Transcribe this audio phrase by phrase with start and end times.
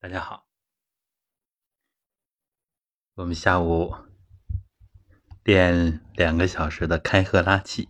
[0.00, 0.46] 大家好，
[3.14, 3.96] 我们下午
[5.42, 7.88] 练两个小时的开合拉气。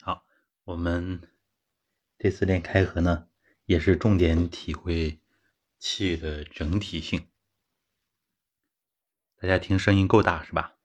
[0.00, 0.24] 好，
[0.62, 1.20] 我们
[2.16, 3.28] 这次练开合呢，
[3.66, 5.20] 也是重点体会
[5.78, 7.28] 气的整体性。
[9.36, 10.76] 大家听声音够大是吧？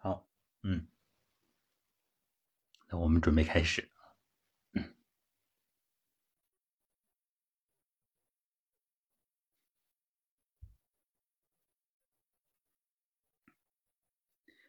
[0.00, 0.24] 好，
[0.62, 0.86] 嗯，
[2.90, 3.90] 那我们准备开始。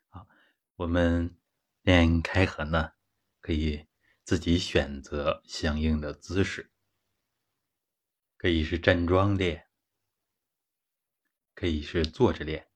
[0.09, 0.27] 好，
[0.75, 1.37] 我们
[1.81, 2.91] 练开合呢，
[3.39, 3.87] 可以
[4.25, 6.71] 自己选择相应的姿势，
[8.35, 9.69] 可以是站桩练，
[11.53, 12.69] 可以是坐着练，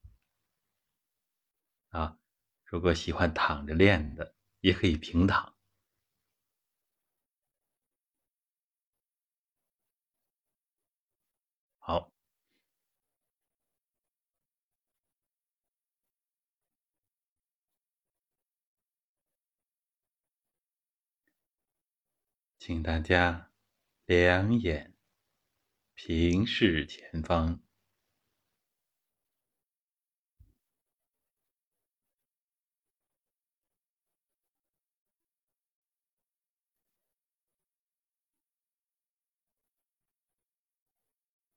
[1.90, 2.18] 啊。
[2.64, 5.54] 如果喜欢躺着练的，也可以平躺。
[11.80, 12.10] 好，
[22.58, 23.52] 请大家
[24.06, 24.94] 两眼
[25.94, 27.62] 平视前方。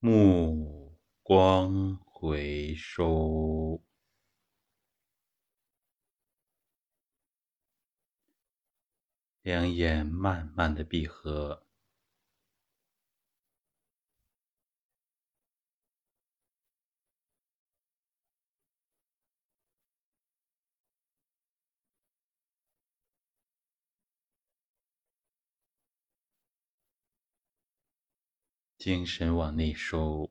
[0.07, 3.83] 目光回收，
[9.43, 11.66] 两眼慢慢的闭合，
[28.87, 30.31] 精神往内收。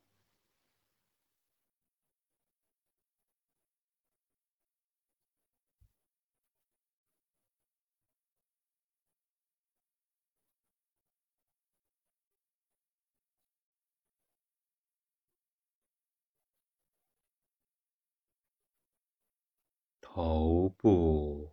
[20.00, 21.52] 头部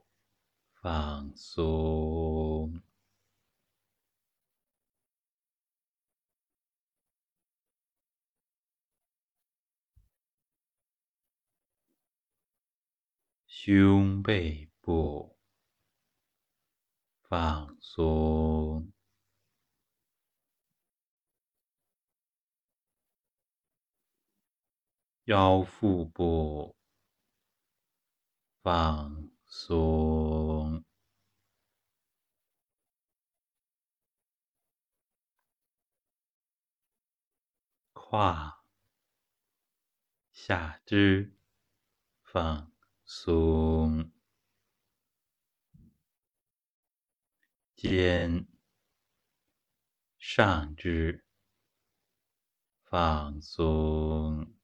[0.80, 2.80] 放松，
[13.64, 15.38] 胸背部。
[17.20, 18.92] 放松，
[25.26, 26.76] 腰腹部。
[28.64, 30.84] 放松，
[37.92, 38.64] 胯、
[40.32, 41.38] 下肢。
[42.24, 42.71] 放
[43.14, 44.10] 松，
[47.76, 48.46] 肩、
[50.18, 51.22] 上肢
[52.80, 54.54] 放松。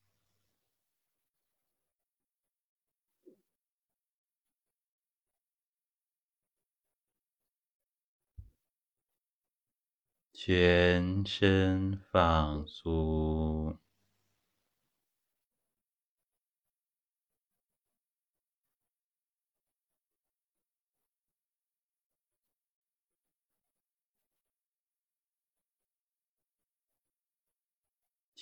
[10.32, 13.78] 全身放松，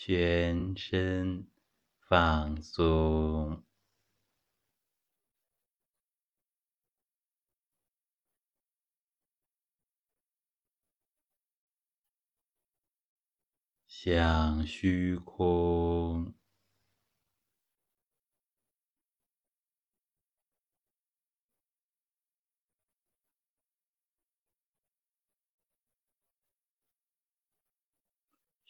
[0.09, 1.49] 全身
[1.99, 3.65] 放松。
[13.89, 16.36] 向虚空，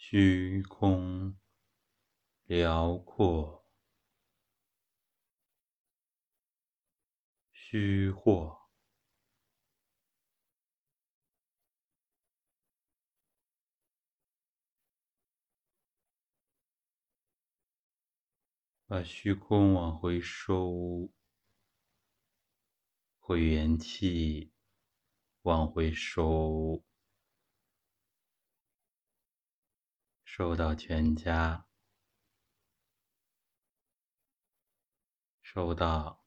[0.08, 1.36] 虚空
[2.44, 3.66] 辽阔，
[7.50, 8.56] 虚获，
[18.86, 21.10] 把虚空往回收，
[23.18, 24.52] 回元气
[25.42, 26.85] 往回收，
[30.36, 31.66] 受到全家，
[35.40, 36.26] 收到。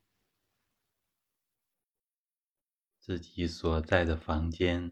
[2.98, 4.92] 自己所在的房间，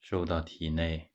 [0.00, 1.11] 受到体内，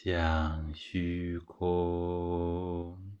[0.00, 3.18] 像虚空。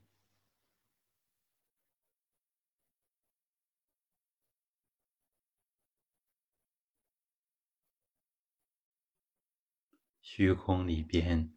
[10.22, 11.52] 虚空里边，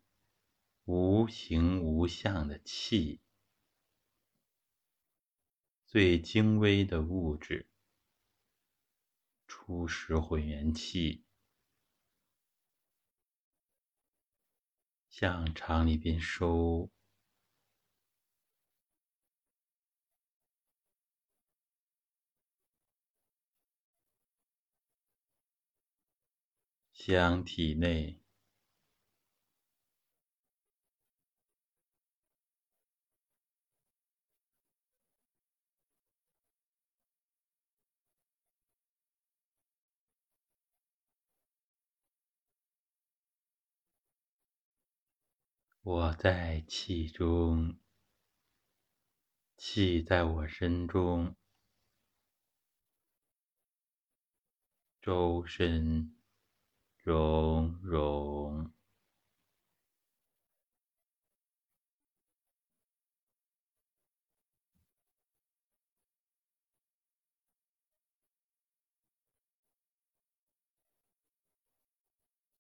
[0.86, 3.22] 无形无相的气，
[5.86, 7.70] 最精微的物质，
[9.46, 11.24] 初始混元气，
[15.22, 16.90] 向肠里边收，
[26.92, 28.21] 向体内。
[45.84, 47.80] 我在气中，
[49.58, 51.36] 气在我身中，
[55.02, 56.16] 周身
[57.02, 58.72] 融融，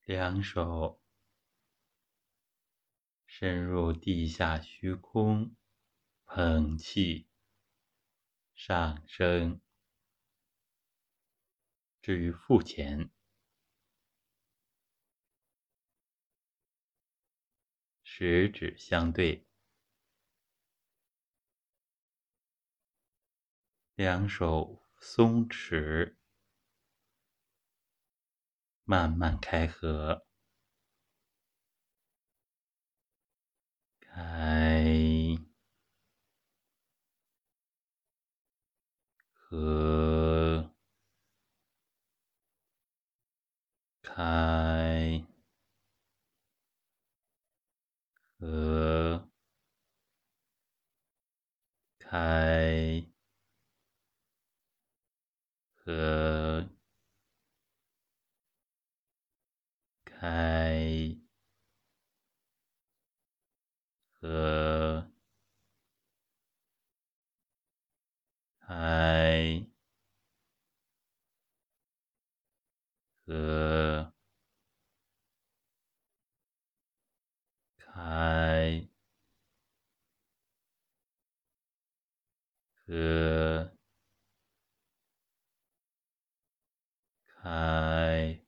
[0.05, 1.00] 两手。
[3.41, 5.55] 深入地下虚空，
[6.25, 7.27] 捧气
[8.53, 9.59] 上升，
[12.03, 13.09] 至于腹前，
[18.03, 19.47] 十指相对，
[23.95, 26.15] 两手松弛，
[28.83, 30.27] 慢慢开合。
[34.13, 35.37] 开
[39.33, 40.69] 合，
[44.03, 45.23] 开
[48.39, 49.29] 合，
[51.99, 53.05] 开
[55.85, 56.69] 合，
[60.05, 61.20] 开。
[64.21, 65.11] 和
[68.59, 69.65] 开
[73.25, 74.11] 和
[77.79, 78.87] 开
[82.87, 83.71] 和
[87.25, 88.39] 开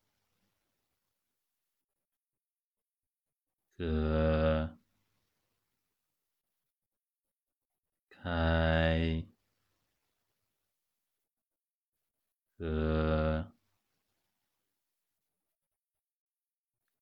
[3.77, 4.82] 和。
[8.23, 9.25] 开，
[12.59, 13.43] 合，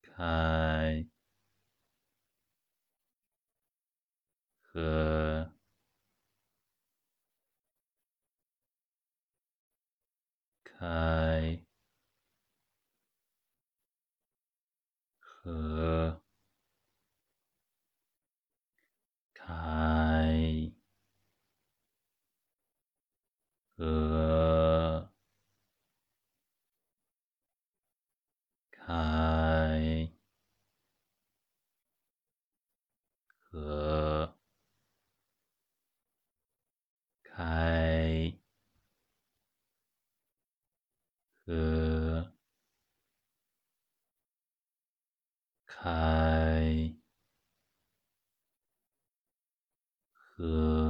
[0.02, 1.06] 开，
[4.74, 5.52] 合，
[10.66, 11.62] 开，
[15.20, 16.22] 合，
[19.36, 20.61] 开。
[23.82, 25.10] 和
[28.70, 30.08] 开
[33.50, 34.32] 和
[37.24, 38.32] 开
[41.46, 42.32] 和
[45.66, 46.94] 开
[50.36, 50.81] 和。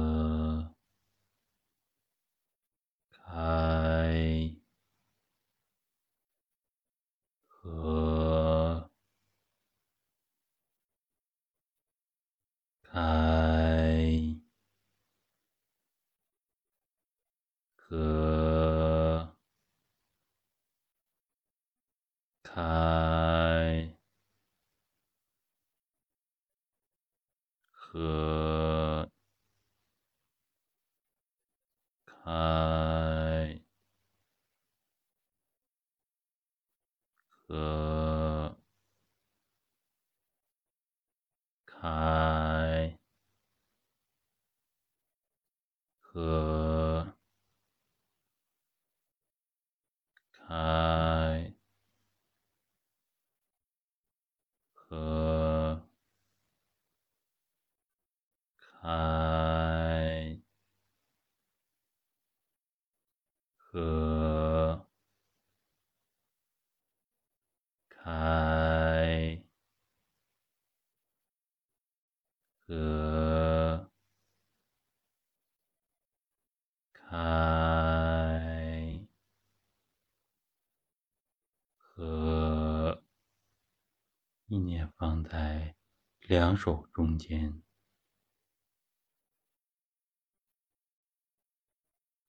[86.33, 87.61] 两手中间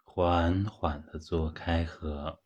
[0.05, 2.44] 缓缓的做开合。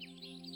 [0.00, 0.51] Música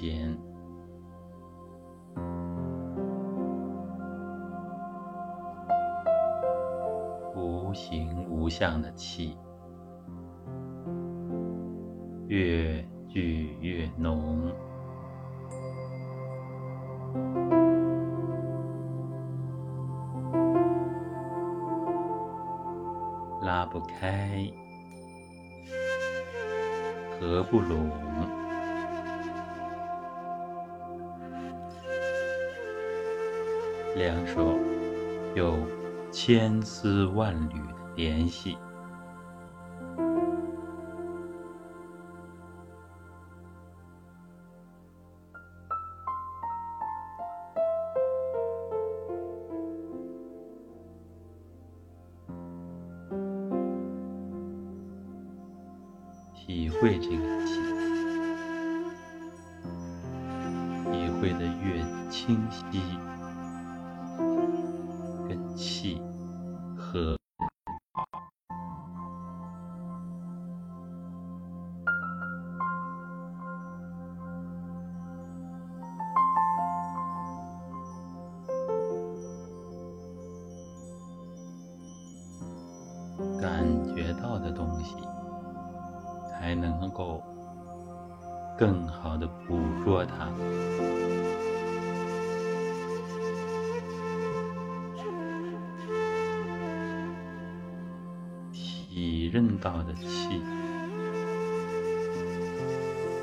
[0.00, 0.34] 间，
[7.36, 9.36] 无形无相的气，
[12.28, 14.50] 越聚越浓，
[23.42, 24.50] 拉不开，
[27.20, 27.90] 合不拢。
[34.00, 34.58] 两手
[35.34, 35.58] 有
[36.10, 38.56] 千丝万缕的联系，
[56.34, 57.60] 体会这个气，
[60.90, 62.80] 体会的越清晰。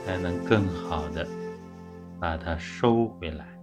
[0.07, 1.27] 才能更好的
[2.17, 3.56] 把它收回来。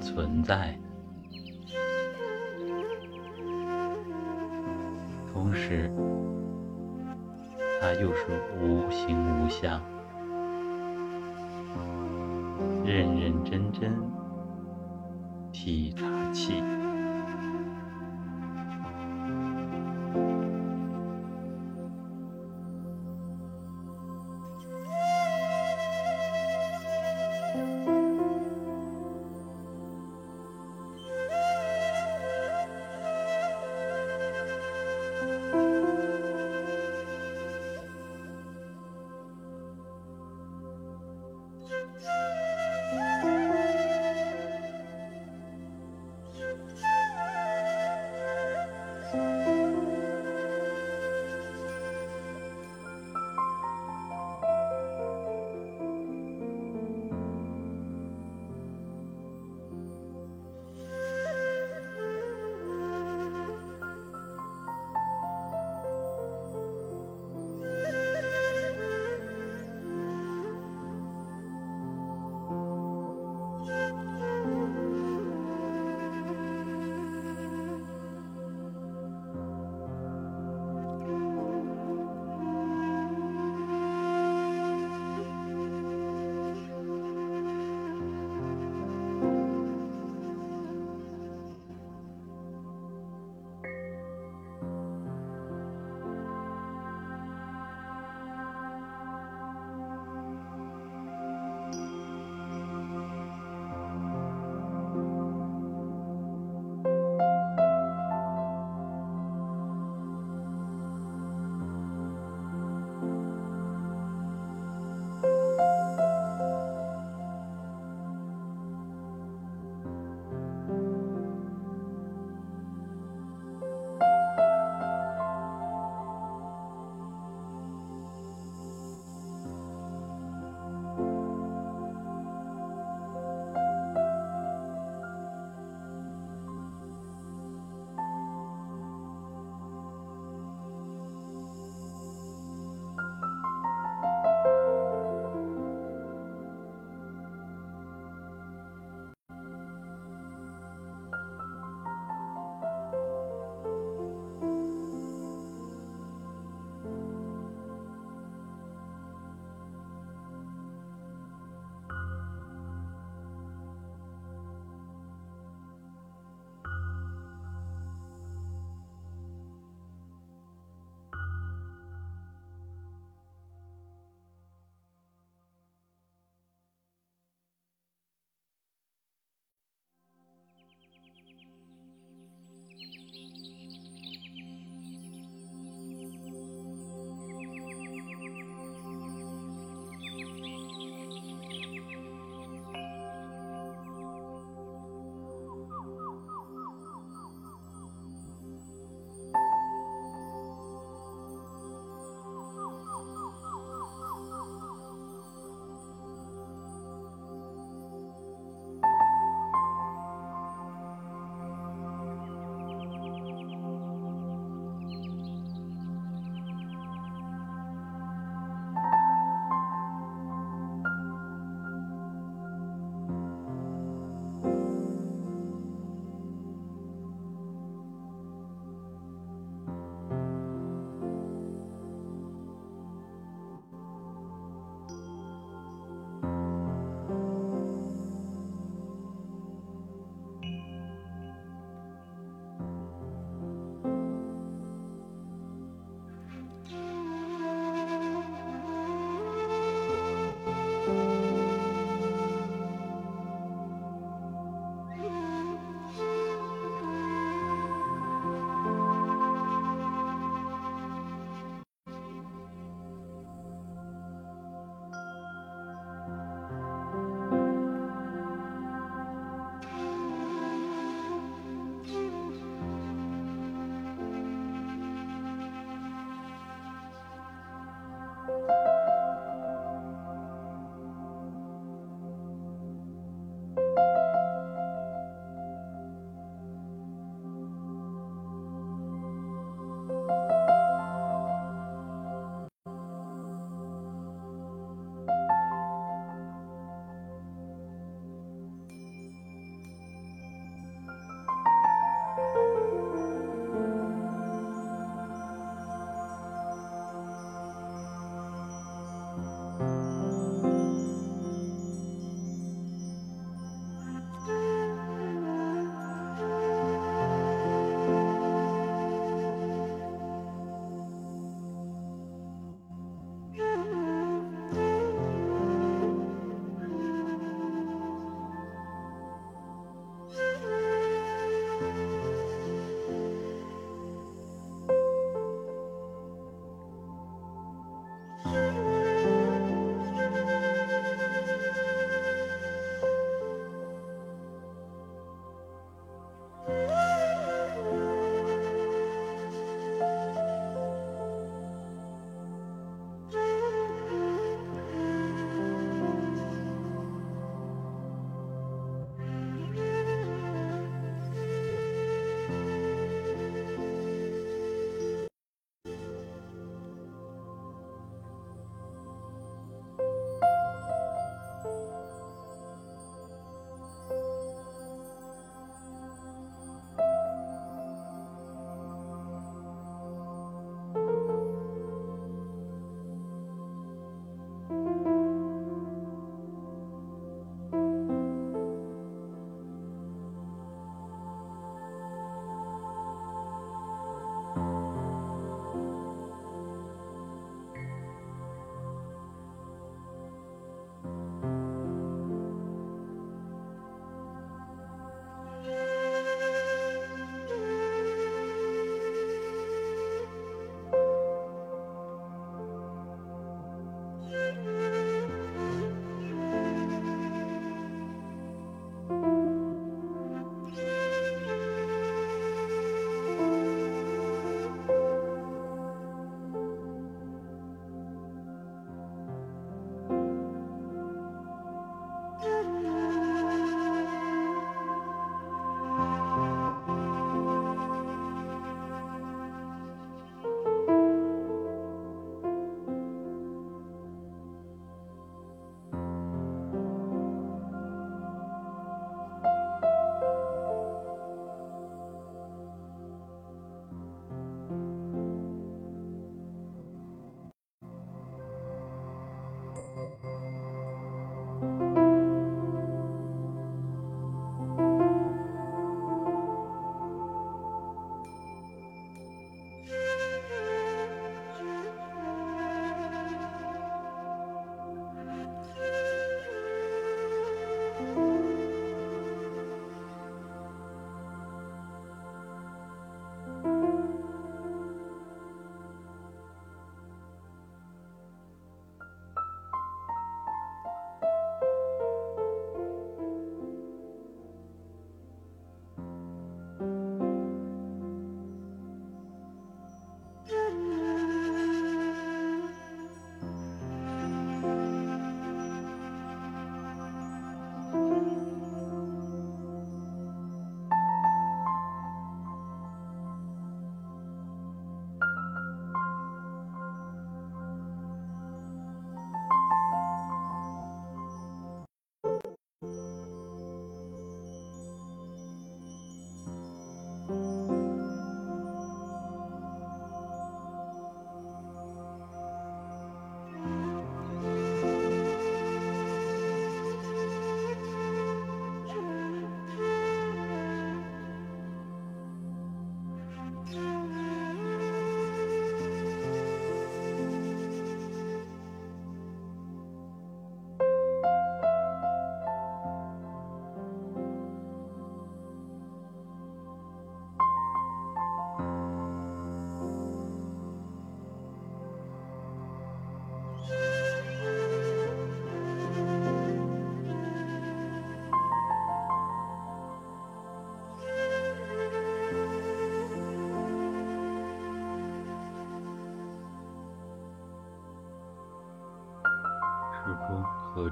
[0.00, 0.77] 存在。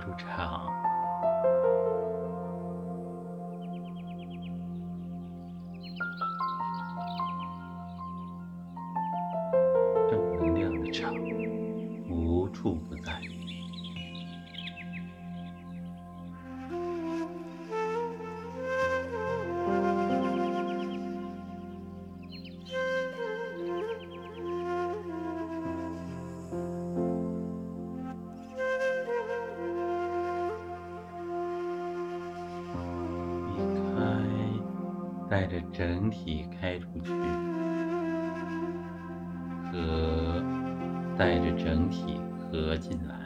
[0.07, 0.46] 主场。
[35.37, 37.11] 带着整体开出去
[39.71, 40.43] 和
[41.19, 43.26] 带着整体合进来。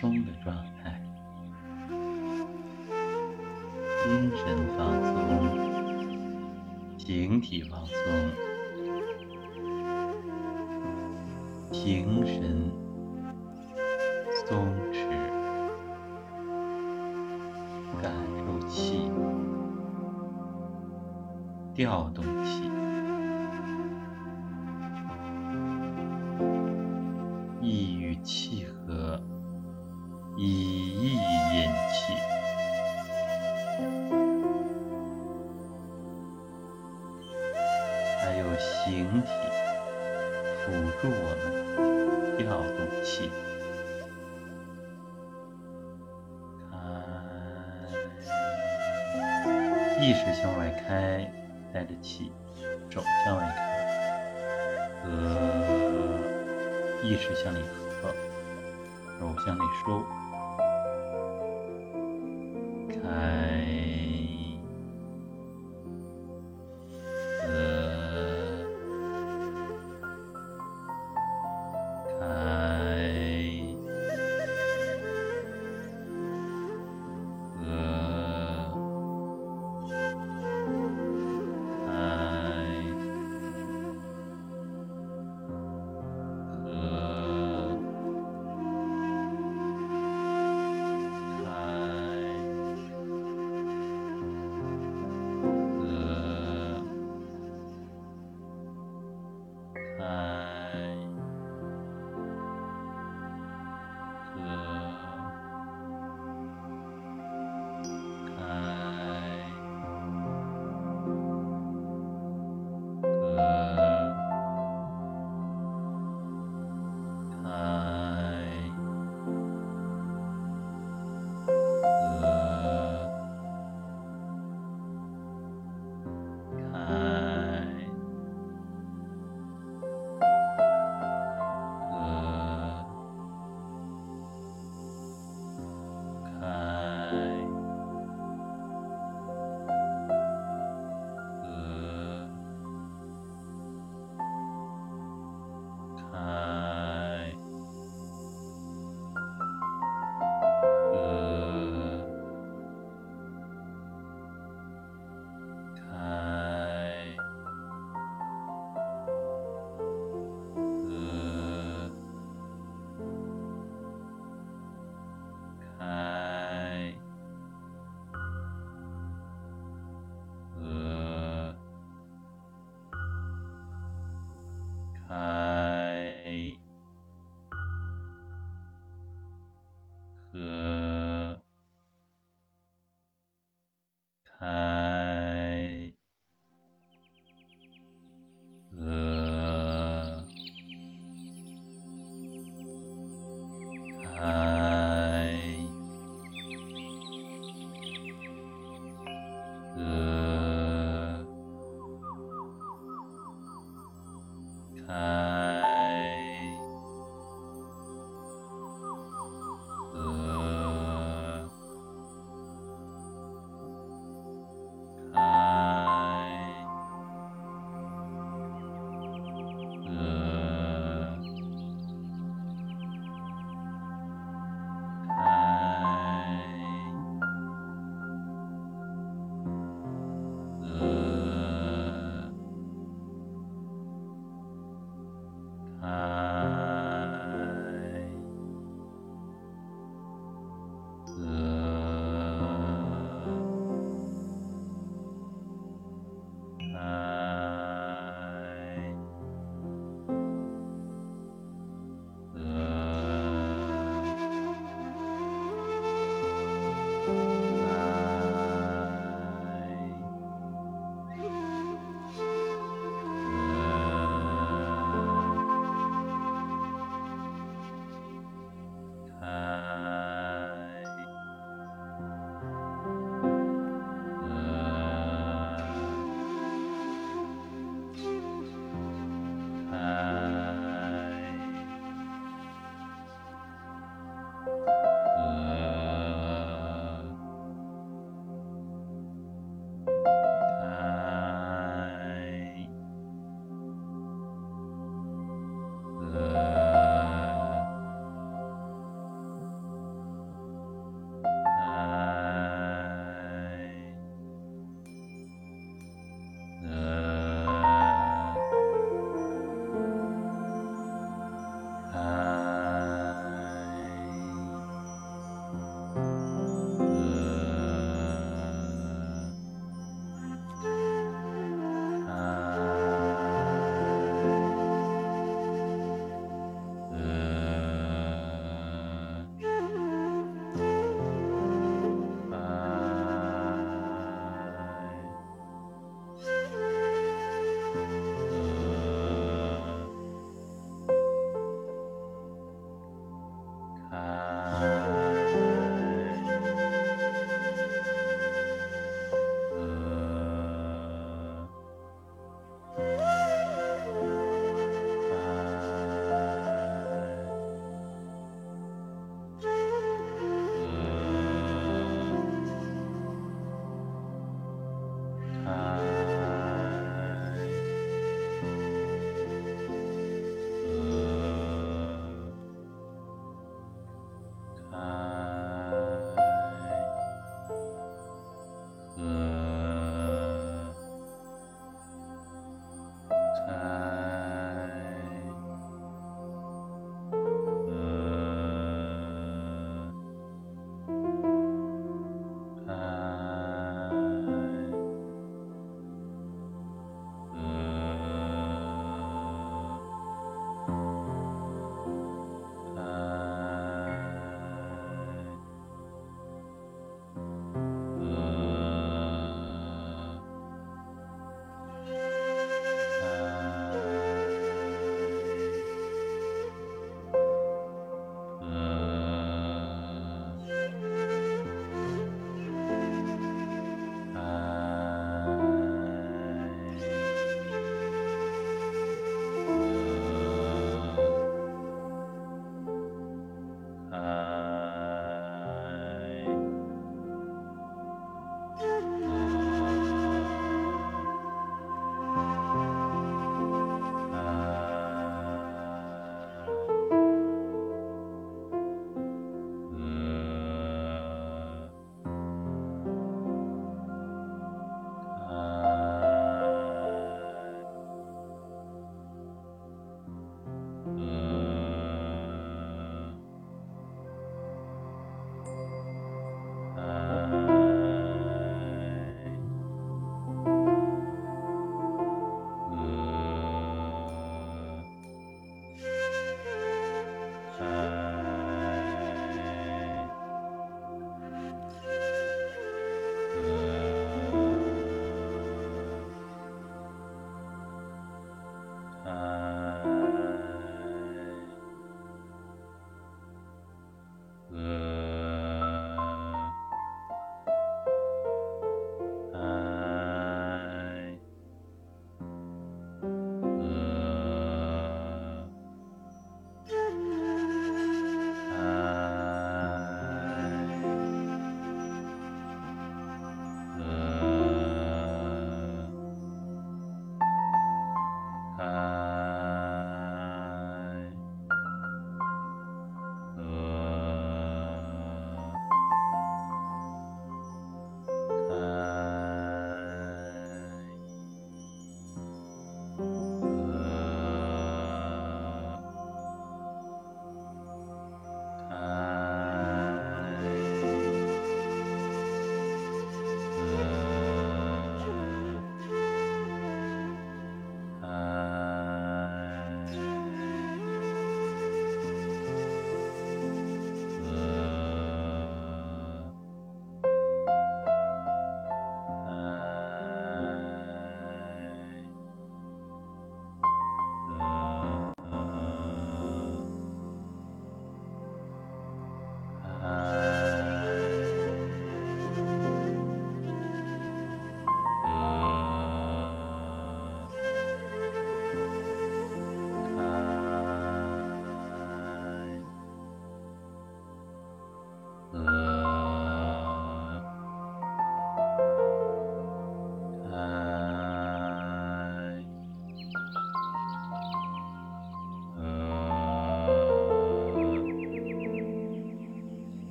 [0.00, 1.02] 松的状态，
[4.04, 5.10] 精神放松，
[6.96, 7.96] 形体放松，
[11.72, 12.70] 精神
[14.46, 14.94] 松弛，
[18.00, 19.10] 感受气，
[21.74, 22.24] 调动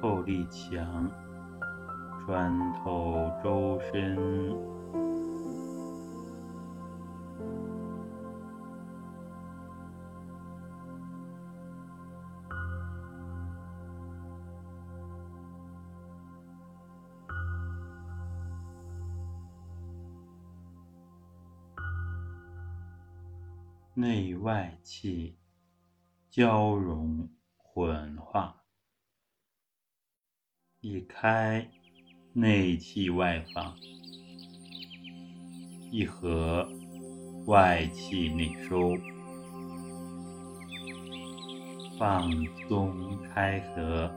[0.00, 1.10] 透力强，
[2.24, 4.16] 穿透周身，
[23.92, 25.36] 内外气
[26.30, 26.89] 交融
[31.20, 31.68] 开，
[32.32, 33.74] 内气外放；
[35.90, 36.66] 一合，
[37.44, 38.96] 外气内收。
[41.98, 42.32] 放
[42.66, 44.10] 松开合。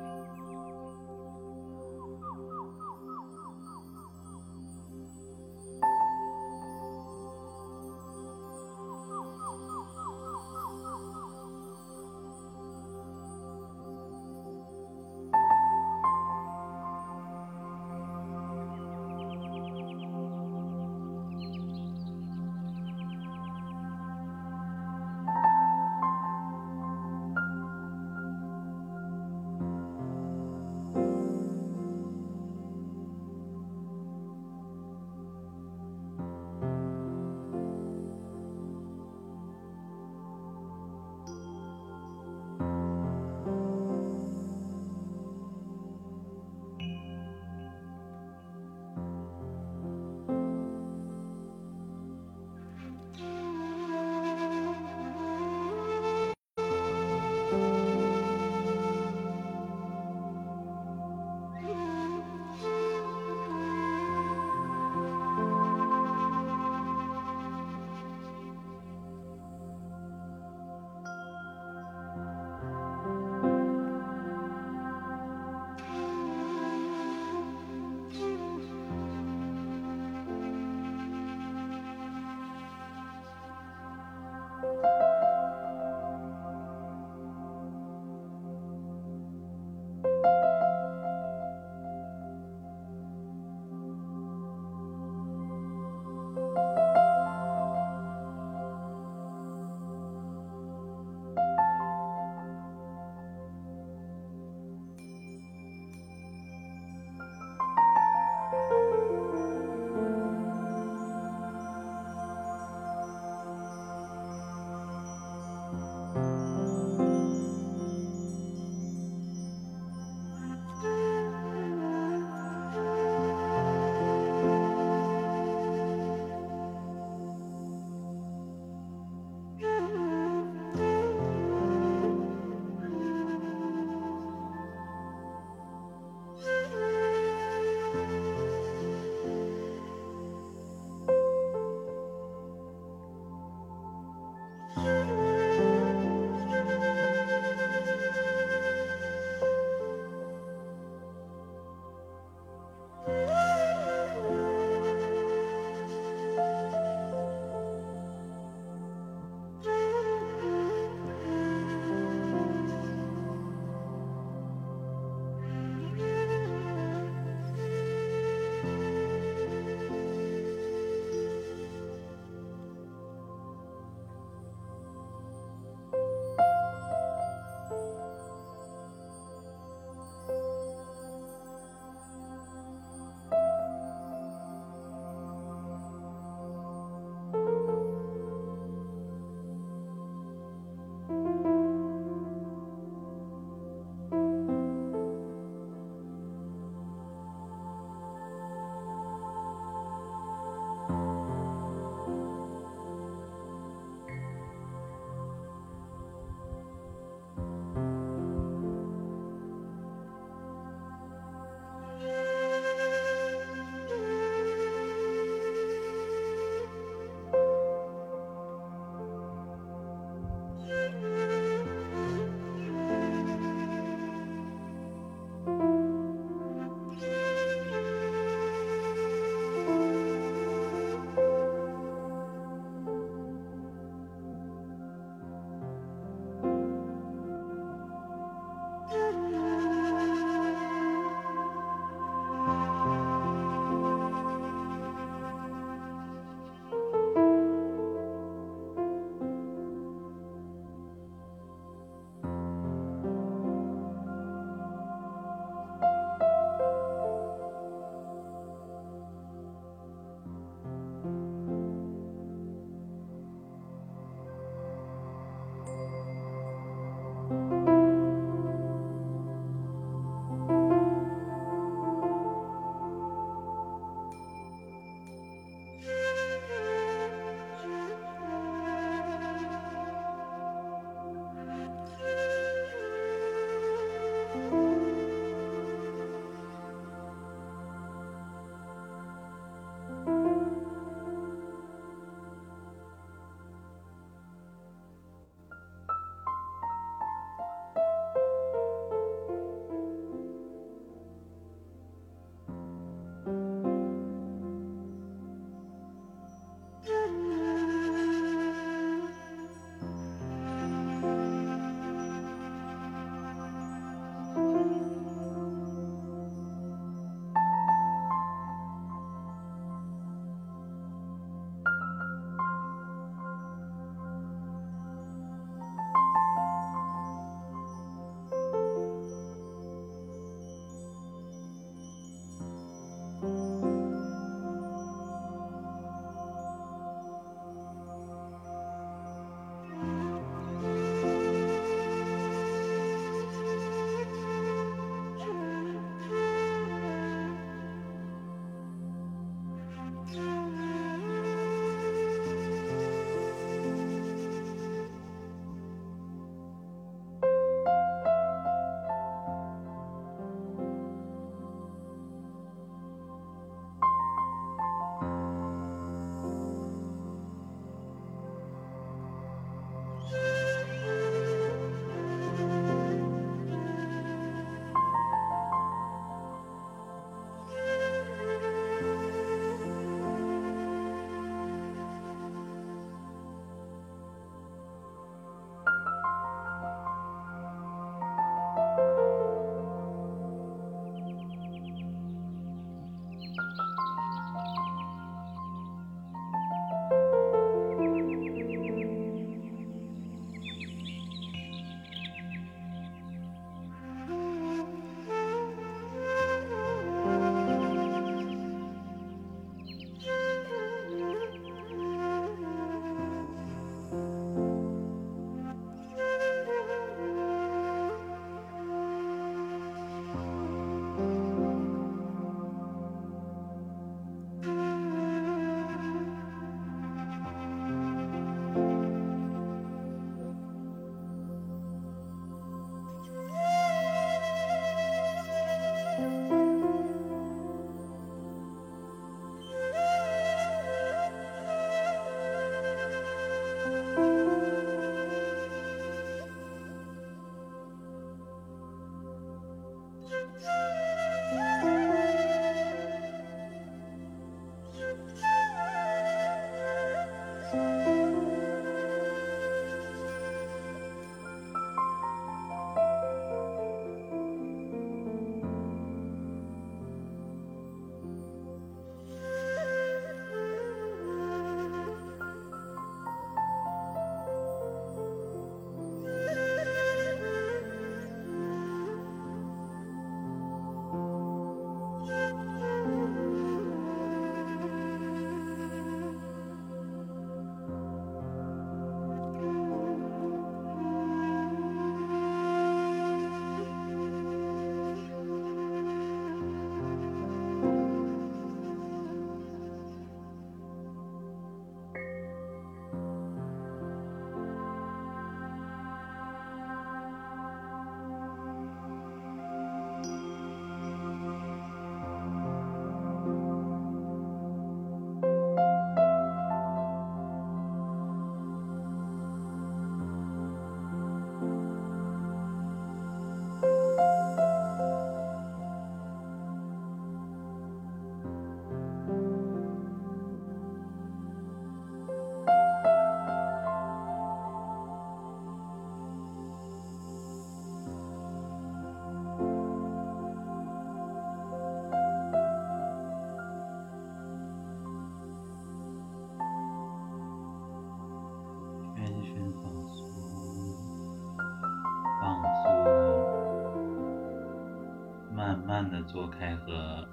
[556.03, 557.07] 做开合。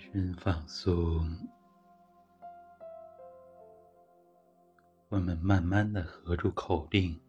[0.00, 1.28] 身放松。
[5.10, 7.20] 我们慢慢的合住口令，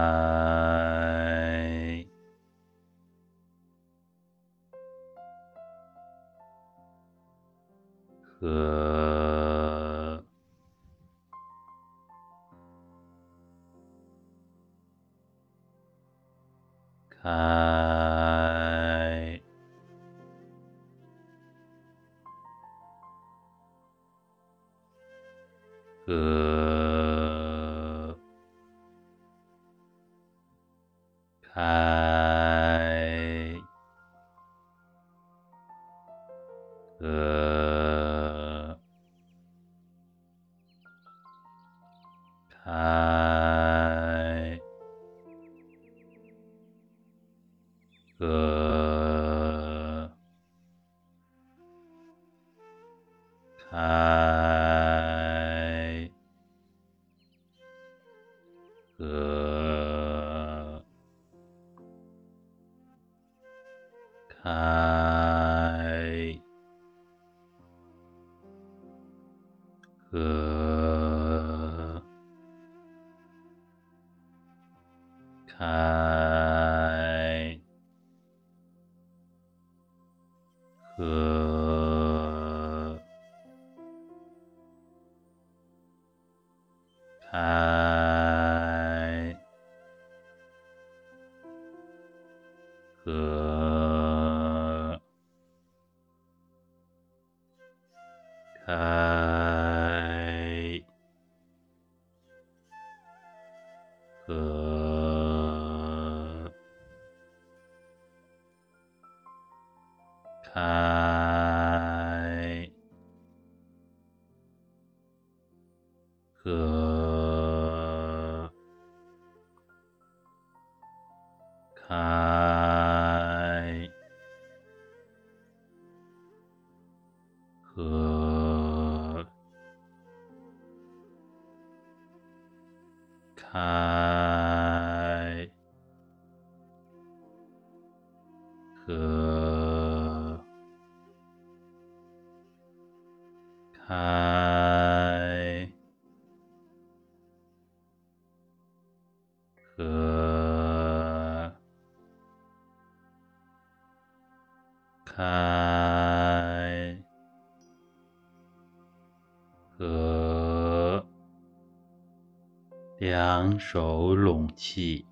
[163.31, 165.07] 两手拢气，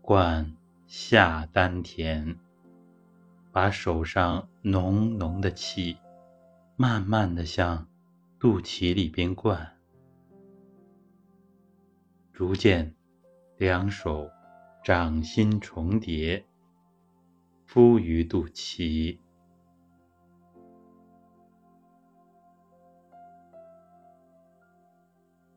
[0.00, 0.56] 灌
[0.86, 2.38] 下丹田，
[3.52, 5.98] 把手上浓浓的气
[6.76, 7.86] 慢慢的向
[8.38, 9.76] 肚脐里边灌，
[12.32, 12.94] 逐渐
[13.58, 14.30] 两手
[14.82, 16.46] 掌心重叠，
[17.66, 19.18] 敷于肚脐。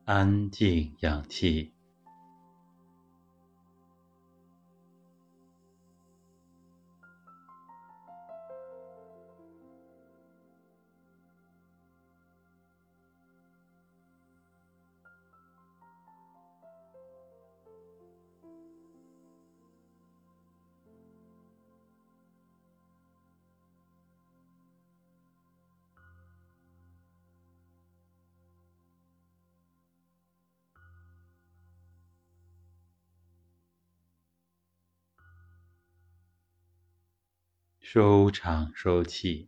[0.08, 1.74] 安静氧气，
[37.90, 39.48] 收场收气。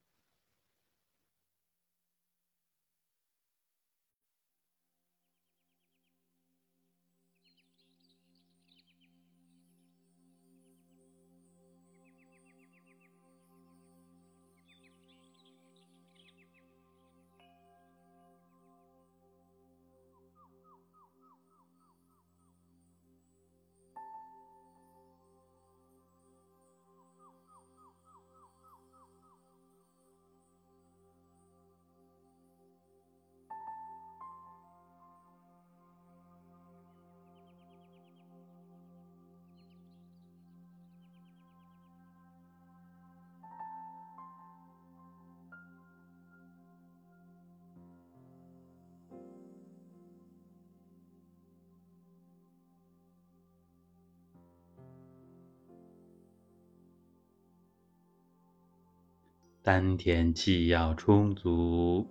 [59.72, 62.08] 丹田气要充足，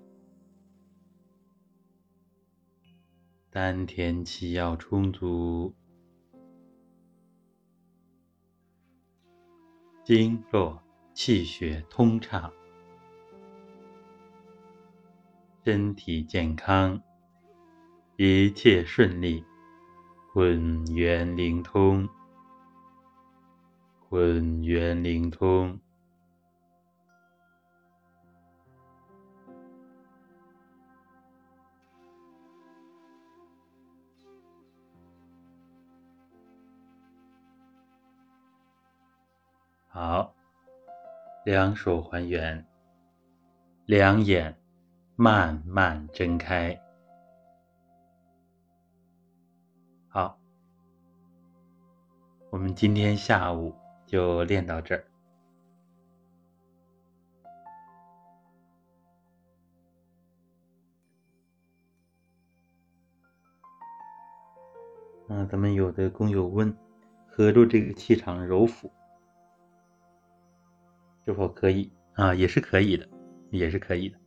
[3.51, 5.75] 丹田气要充足，
[10.05, 10.81] 经络
[11.13, 12.53] 气血通畅，
[15.65, 17.03] 身体健康，
[18.17, 19.43] 一切顺利，
[20.33, 22.09] 混元灵通，
[24.09, 25.81] 混元灵通。
[40.01, 40.33] 好，
[41.45, 42.65] 两手还原，
[43.85, 44.57] 两眼
[45.17, 46.81] 慢慢睁开。
[50.09, 50.39] 好，
[52.51, 53.75] 我们今天下午
[54.07, 55.05] 就练到这儿。
[65.27, 66.73] 嗯，咱们有的工友问，
[67.27, 68.93] 合住这个气场揉腹。
[71.29, 72.35] 是否可以啊？
[72.35, 73.07] 也是可以的，
[73.51, 74.19] 也是可以的。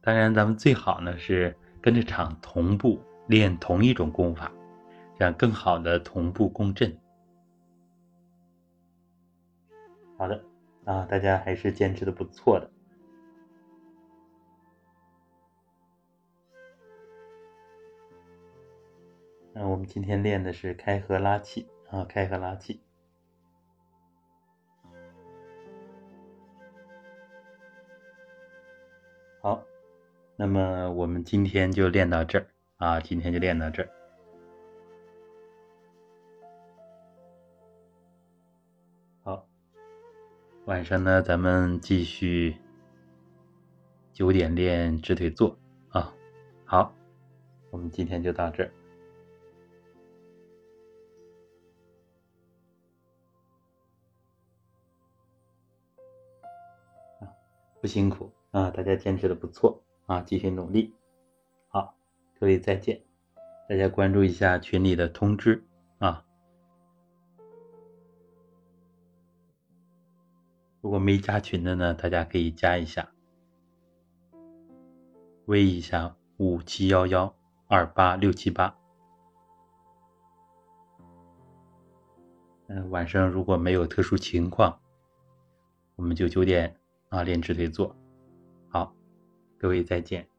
[0.00, 4.50] 当然，咱们最好呢是跟着场同步练同一种功法，
[5.16, 6.98] 这样更好的同步共振。
[10.18, 10.44] 好的
[10.84, 12.68] 啊，大家还是坚持的不错的。
[19.52, 22.80] 那我们今天练的是开合拉气啊，开合拉气。
[30.40, 32.46] 那么我们今天就练到这儿
[32.78, 33.90] 啊，今天就练到这儿。
[39.22, 39.46] 好，
[40.64, 42.56] 晚上呢，咱们继续
[44.14, 45.58] 九点练直腿坐
[45.90, 46.10] 啊。
[46.64, 46.94] 好，
[47.70, 48.70] 我们今天就到这儿。
[57.82, 58.32] 不辛苦。
[58.52, 59.80] 啊，大家坚持的不错
[60.10, 60.92] 啊，继续努力。
[61.68, 61.94] 好，
[62.40, 63.00] 各位再见。
[63.68, 65.64] 大家关注一下群里的通知
[66.00, 66.26] 啊。
[70.80, 73.12] 如果没加群的呢，大家可以加一下，
[75.44, 77.32] 微一下五七幺幺
[77.68, 78.76] 二八六七八。
[82.66, 84.80] 嗯，晚上如果没有特殊情况，
[85.94, 86.80] 我们就九点
[87.10, 87.94] 啊练直腿坐。
[89.60, 90.29] 各位再见。